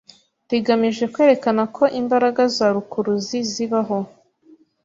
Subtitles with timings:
[0.49, 3.97] rigamije kwerekana ko imbaraga za rukuruzi zibaho